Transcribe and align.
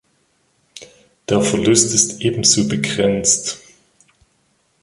Der 1.29 1.41
Verlust 1.43 1.93
ist 1.93 2.21
ebenso 2.21 2.67
begrenzt. 2.67 3.59